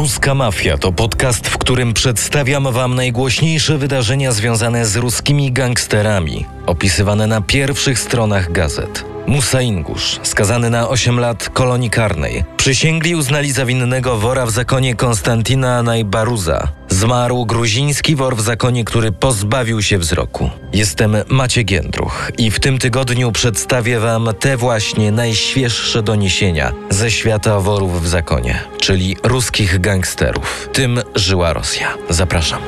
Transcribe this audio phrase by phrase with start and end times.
[0.00, 7.26] Ruska Mafia to podcast, w którym przedstawiam Wam najgłośniejsze wydarzenia związane z ruskimi gangsterami, opisywane
[7.26, 9.04] na pierwszych stronach gazet.
[9.26, 14.94] Musa Ingusz, skazany na 8 lat kolonii karnej, przysięgli uznali za winnego wora w zakonie
[14.94, 16.68] Konstantina Najbaruza.
[17.00, 20.50] Zmarł gruziński wor w zakonie, który pozbawił się wzroku.
[20.72, 27.60] Jestem Maciek Jędruch i w tym tygodniu przedstawię Wam te właśnie najświeższe doniesienia ze świata
[27.60, 30.68] worów w zakonie, czyli ruskich gangsterów.
[30.72, 31.94] Tym żyła Rosja.
[32.10, 32.62] Zapraszam.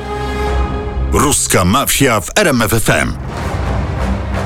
[1.11, 3.13] Ruska mafia w RMFFM.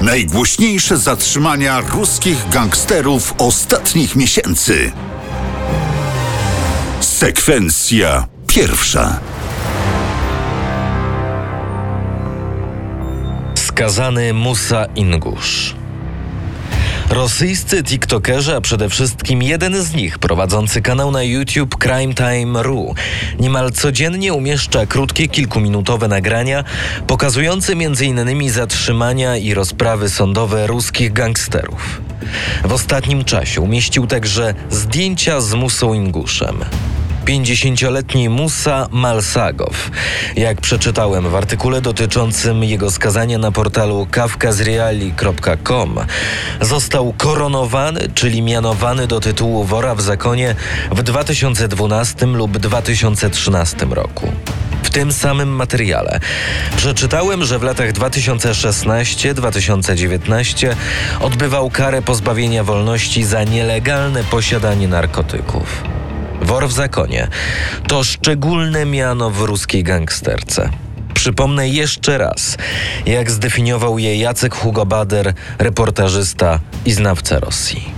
[0.01, 4.91] Najgłośniejsze zatrzymania ruskich gangsterów ostatnich miesięcy.
[6.99, 9.19] Sekwencja pierwsza.
[13.77, 15.75] Skazany Musa Ingusz.
[17.09, 22.95] Rosyjscy TikTokerzy, a przede wszystkim jeden z nich, prowadzący kanał na YouTube Crime Time Ru,
[23.39, 26.63] niemal codziennie umieszcza krótkie, kilkuminutowe nagrania
[27.07, 28.49] pokazujące m.in.
[28.51, 32.01] zatrzymania i rozprawy sądowe ruskich gangsterów.
[32.65, 36.65] W ostatnim czasie umieścił także zdjęcia z Musą Inguszem.
[37.27, 39.91] 50-letni Musa Malsagow.
[40.35, 45.99] Jak przeczytałem w artykule dotyczącym jego skazania na portalu kafkazreali.com,
[46.61, 50.55] został koronowany, czyli mianowany do tytułu wora w zakonie
[50.91, 54.31] w 2012 lub 2013 roku.
[54.83, 56.19] W tym samym materiale
[56.77, 60.75] przeczytałem, że w latach 2016-2019
[61.19, 65.96] odbywał karę pozbawienia wolności za nielegalne posiadanie narkotyków.
[66.41, 67.27] Wor w zakonie
[67.87, 70.69] to szczególne miano w ruskiej gangsterce.
[71.13, 72.57] Przypomnę jeszcze raz,
[73.05, 77.96] jak zdefiniował je Jacek Hugo Bader, reportażysta i znawca Rosji.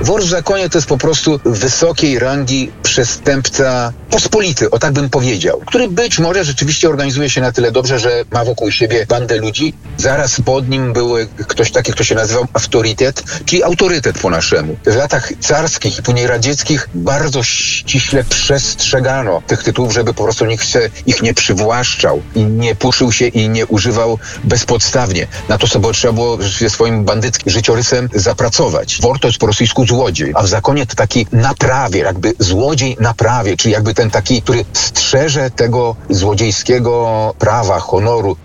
[0.00, 5.60] Wor w zakonie to jest po prostu wysokiej rangi przestępca pospolity, o tak bym powiedział,
[5.66, 9.74] który być może rzeczywiście organizuje się na tyle dobrze, że ma wokół siebie bandę ludzi.
[9.96, 11.14] Zaraz pod nim był
[11.48, 14.76] ktoś taki, kto się nazywał autorytet, czyli autorytet po naszemu.
[14.86, 20.68] W latach carskich i później radzieckich bardzo ściśle przestrzegano tych tytułów, żeby po prostu nikt
[20.68, 25.26] się ich nie przywłaszczał i nie puszył się i nie używał bezpodstawnie.
[25.48, 26.38] Na to sobie trzeba było
[26.68, 28.98] swoim bandyckim życiorysem zapracować.
[29.00, 33.56] Wor to jest po rosyjsku złodziej, a w zakonie to taki naprawie, jakby złodziej naprawie,
[33.56, 38.36] czyli jakby ten taki, który strzeże tego złodziejskiego prawa, honoru.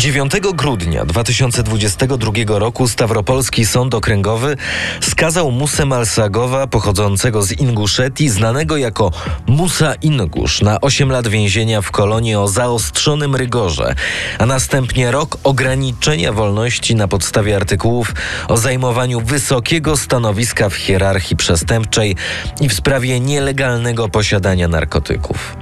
[0.00, 4.56] 9 grudnia 2022 roku Stawropolski Sąd Okręgowy
[5.00, 9.10] skazał Musę Malsagowa, pochodzącego z Inguszetii, znanego jako
[9.46, 13.94] Musa Ingusz, na 8 lat więzienia w kolonii o zaostrzonym rygorze,
[14.38, 18.12] a następnie rok ograniczenia wolności na podstawie artykułów
[18.48, 22.16] o zajmowaniu wysokiego stanowiska w hierarchii przestępczej
[22.60, 25.56] i w sprawie nielegalnego posiadania narkotyków.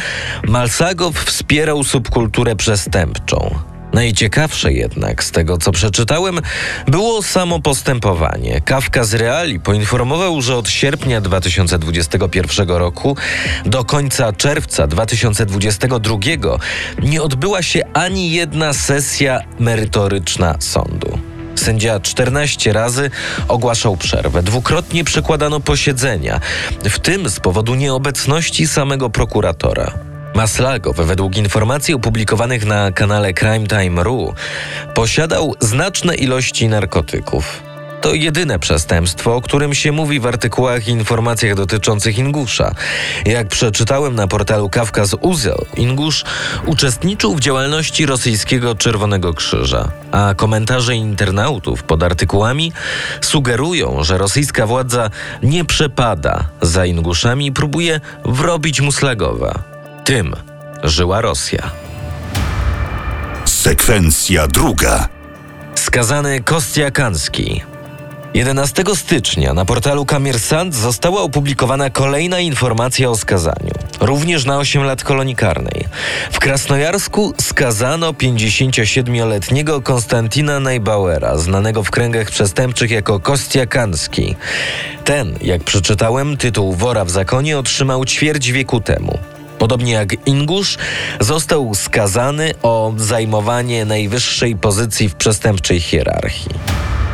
[0.44, 3.58] Malsagow wspierał subkulturę przestępczą.
[3.92, 6.40] Najciekawsze jednak z tego, co przeczytałem,
[6.86, 8.60] było samo postępowanie.
[8.60, 13.16] Kawka z Reali poinformował, że od sierpnia 2021 roku
[13.66, 16.18] do końca czerwca 2022
[17.02, 21.18] nie odbyła się ani jedna sesja merytoryczna sądu.
[21.66, 23.10] Sędzia 14 razy
[23.48, 24.42] ogłaszał przerwę.
[24.42, 26.40] Dwukrotnie przekładano posiedzenia,
[26.84, 29.92] w tym z powodu nieobecności samego prokuratora.
[30.34, 34.34] Maslagow, według informacji opublikowanych na kanale Crime Time.ru,
[34.94, 37.65] posiadał znaczne ilości narkotyków.
[38.06, 42.74] To jedyne przestępstwo, o którym się mówi w artykułach i informacjach dotyczących Ingusza.
[43.24, 46.24] Jak przeczytałem na portalu Kawkaz Uzel, Ingusz
[46.66, 52.72] uczestniczył w działalności rosyjskiego Czerwonego Krzyża, a komentarze internautów pod artykułami
[53.20, 55.10] sugerują, że rosyjska władza
[55.42, 59.62] nie przepada za Inguszami i próbuje wrobić mu Slagowa.
[60.04, 60.34] Tym
[60.82, 61.70] żyła Rosja.
[63.44, 65.08] Sekwencja druga.
[65.74, 67.75] Skazany Kostia Kanski.
[68.36, 75.04] 11 stycznia na portalu Kamersant została opublikowana kolejna informacja o skazaniu, również na 8 lat
[75.04, 75.84] kolonii karnej.
[76.32, 84.36] W Krasnojarsku skazano 57-letniego Konstantina Najbauera, znanego w kręgach przestępczych jako Kostia Kanski.
[85.04, 89.18] Ten, jak przeczytałem, tytuł wora w zakonie otrzymał ćwierć wieku temu.
[89.58, 90.78] Podobnie jak Ingusz,
[91.20, 96.50] został skazany o zajmowanie najwyższej pozycji w przestępczej hierarchii.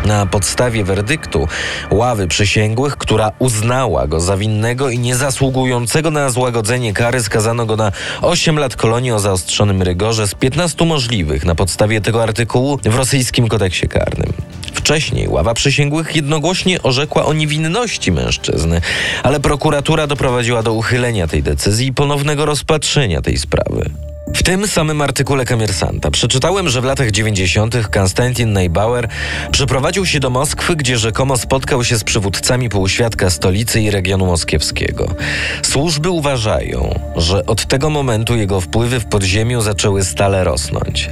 [0.04, 1.48] Na podstawie werdyktu
[1.90, 7.92] ławy przysięgłych, która uznała go za winnego i niezasługującego na złagodzenie kary, skazano go na
[8.22, 13.48] 8 lat kolonii o zaostrzonym rygorze z 15 możliwych na podstawie tego artykułu w rosyjskim
[13.48, 14.32] kodeksie karnym.
[14.74, 18.80] Wcześniej ława przysięgłych jednogłośnie orzekła o niewinności mężczyzny,
[19.22, 23.90] ale prokuratura doprowadziła do uchylenia tej decyzji i ponownego rozpatrzenia tej sprawy.
[24.34, 27.88] W tym samym artykule Kamersanta przeczytałem, że w latach 90.
[27.88, 29.08] Konstantin Neubauer
[29.50, 35.14] przeprowadził się do Moskwy, gdzie rzekomo spotkał się z przywódcami półświadka stolicy i regionu moskiewskiego.
[35.62, 41.10] Służby uważają, że od tego momentu jego wpływy w podziemiu zaczęły stale rosnąć.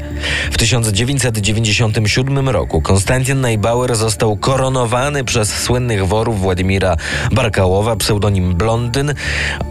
[0.50, 6.96] W 1997 roku Konstantin Neubauer został koronowany przez słynnych worów Władimira
[7.32, 9.14] Barkałowa, pseudonim Blondyn,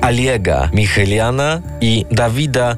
[0.02, 2.76] Aliega Micheliana i Dawida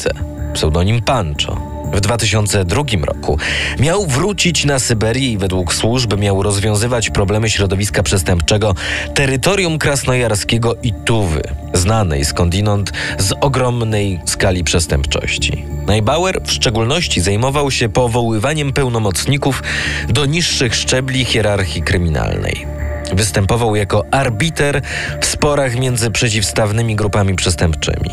[0.00, 0.10] Panszwidze,
[0.54, 1.70] pseudonim Pancho.
[1.92, 3.38] W 2002 roku
[3.78, 8.74] miał wrócić na Syberię i według służb miał rozwiązywać problemy środowiska przestępczego
[9.14, 11.42] terytorium krasnojarskiego i Tuwy,
[11.74, 15.64] znanej skądinąd z ogromnej skali przestępczości.
[15.86, 19.62] Najbauer w szczególności zajmował się powoływaniem pełnomocników
[20.08, 22.79] do niższych szczebli hierarchii kryminalnej.
[23.12, 24.82] Występował jako arbiter
[25.20, 28.10] w sporach między przeciwstawnymi grupami przestępczymi.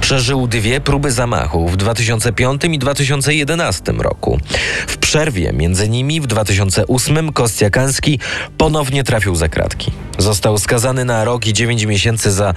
[0.00, 4.38] Przeżył dwie próby zamachu w 2005 i 2011 roku.
[4.86, 8.18] W przerwie między nimi w 2008 Kostiakanski
[8.58, 9.92] ponownie trafił za kratki.
[10.18, 12.54] Został skazany na rok i 9 miesięcy za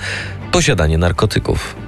[0.51, 1.85] posiadanie narkotyków.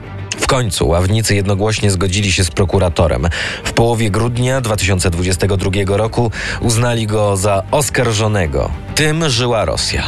[0.47, 3.27] W końcu ławnicy jednogłośnie zgodzili się z prokuratorem.
[3.63, 8.71] W połowie grudnia 2022 roku uznali go za oskarżonego.
[8.95, 10.03] Tym żyła Rosja.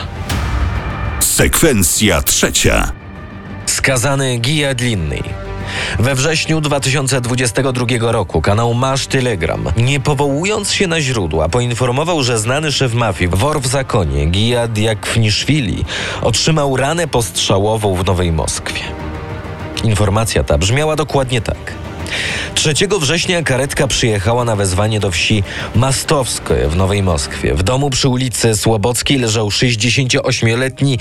[1.20, 2.92] Sekwencja trzecia.
[3.66, 5.20] Skazany Gija Dlinny.
[6.00, 12.72] We wrześniu 2022 roku kanał Masz Telegram, nie powołując się na źródła, poinformował, że znany
[12.72, 15.86] szef mafii, wor w zakonie, Gija Diakfniszwili,
[16.22, 18.99] otrzymał ranę postrzałową w Nowej Moskwie.
[19.84, 21.74] Informacja ta brzmiała dokładnie tak.
[22.54, 25.44] 3 września karetka przyjechała na wezwanie do wsi
[25.76, 27.56] Mastowskoje w Nowej Moskwie.
[27.56, 31.00] W domu przy ulicy Słobockiej leżał 68-letni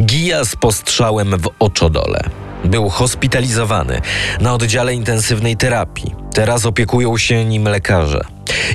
[0.00, 2.20] Gija z postrzałem w oczodole.
[2.64, 4.00] Był hospitalizowany
[4.40, 6.14] na oddziale intensywnej terapii.
[6.34, 8.20] Teraz opiekują się nim lekarze.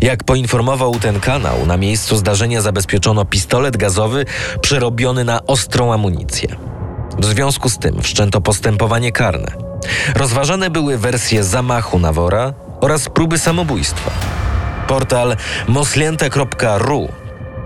[0.01, 4.25] Jak poinformował ten kanał, na miejscu zdarzenia zabezpieczono pistolet gazowy
[4.61, 6.74] przerobiony na ostrą amunicję.
[7.19, 9.51] W związku z tym wszczęto postępowanie karne.
[10.15, 14.11] Rozważane były wersje zamachu na wora oraz próby samobójstwa.
[14.87, 15.35] Portal
[15.67, 17.09] moslenta.ru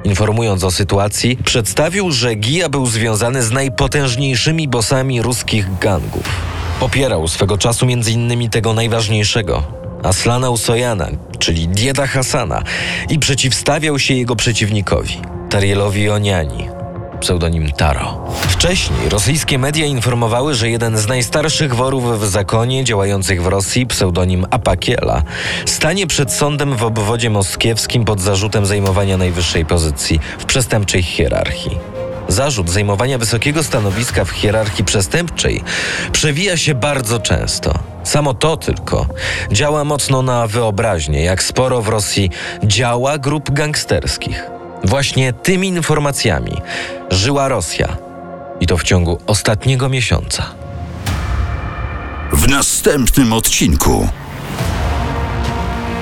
[0.03, 6.23] informując o sytuacji, przedstawił, że Gija był związany z najpotężniejszymi bosami ruskich gangów.
[6.79, 8.49] Popierał swego czasu m.in.
[8.49, 9.63] tego najważniejszego,
[10.03, 11.07] Aslana Usojana,
[11.39, 12.63] czyli Dieta Hasana,
[13.09, 16.78] i przeciwstawiał się jego przeciwnikowi, Tarielowi Oniani,
[17.19, 18.25] pseudonim Taro.
[18.41, 24.45] Wcześniej rosyjskie media informowały, że jeden z najstarszych worów w zakonie działających w Rosji, pseudonim
[24.51, 25.23] Apakiela,
[25.65, 31.77] stanie przed sądem w obwodzie moskiewskim pod zarzutem zajmowania najwyższej pozycji w przestępczej hierarchii.
[32.27, 35.63] Zarzut zajmowania wysokiego stanowiska w hierarchii przestępczej
[36.11, 37.73] przewija się bardzo często.
[38.03, 39.05] Samo to tylko
[39.51, 42.29] działa mocno na wyobraźnię, jak sporo w Rosji
[42.63, 44.58] działa grup gangsterskich.
[44.83, 46.61] Właśnie tymi informacjami
[47.09, 47.97] żyła Rosja
[48.59, 50.45] i to w ciągu ostatniego miesiąca.
[52.31, 54.07] W następnym odcinku.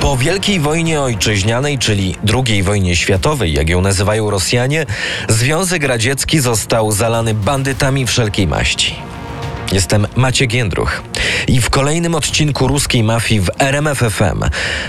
[0.01, 2.15] Po Wielkiej Wojnie Ojczyźnianej, czyli
[2.47, 4.85] II wojnie światowej, jak ją nazywają Rosjanie,
[5.29, 8.95] Związek Radziecki został zalany bandytami wszelkiej maści.
[9.71, 11.03] Jestem Maciek Jędruch
[11.47, 14.43] i w kolejnym odcinku ruskiej mafii w RMFFM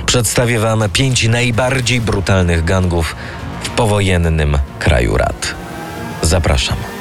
[0.07, 3.17] przedstawię Wam pięć najbardziej brutalnych gangów
[3.79, 5.55] powojennym kraju rad.
[6.23, 6.98] Zapraszam.